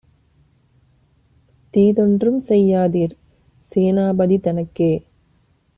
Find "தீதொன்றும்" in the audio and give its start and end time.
1.73-2.39